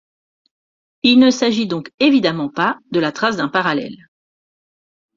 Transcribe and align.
Il 1.03 1.19
ne 1.19 1.29
s'agit 1.29 1.67
donc 1.67 1.91
évidemment 1.99 2.49
pas 2.49 2.79
de 2.89 2.99
la 2.99 3.11
trace 3.11 3.37
d'un 3.37 3.49
parallèle. 3.49 4.09